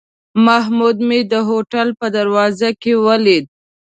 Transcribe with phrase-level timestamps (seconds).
[0.45, 3.45] محمود مې د هوټل په دروازه کې ولید.